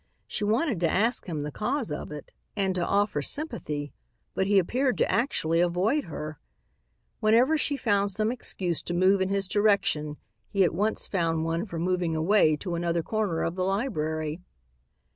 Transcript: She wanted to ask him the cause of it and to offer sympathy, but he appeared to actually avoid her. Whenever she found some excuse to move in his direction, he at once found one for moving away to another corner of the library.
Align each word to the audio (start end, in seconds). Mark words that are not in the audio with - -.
She 0.25 0.43
wanted 0.43 0.79
to 0.79 0.89
ask 0.89 1.27
him 1.27 1.43
the 1.43 1.51
cause 1.51 1.91
of 1.91 2.11
it 2.11 2.31
and 2.55 2.73
to 2.73 2.83
offer 2.83 3.21
sympathy, 3.21 3.93
but 4.33 4.47
he 4.47 4.57
appeared 4.57 4.97
to 4.97 5.11
actually 5.11 5.61
avoid 5.61 6.05
her. 6.05 6.39
Whenever 7.19 7.55
she 7.55 7.77
found 7.77 8.09
some 8.09 8.31
excuse 8.31 8.81
to 8.81 8.95
move 8.95 9.21
in 9.21 9.29
his 9.29 9.47
direction, 9.47 10.17
he 10.49 10.63
at 10.63 10.73
once 10.73 11.07
found 11.07 11.45
one 11.45 11.67
for 11.67 11.77
moving 11.77 12.15
away 12.15 12.55
to 12.55 12.73
another 12.73 13.03
corner 13.03 13.43
of 13.43 13.53
the 13.53 13.63
library. 13.63 14.41